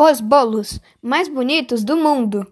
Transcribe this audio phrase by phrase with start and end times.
[0.00, 2.46] Os bolos mais bonitos do mundo.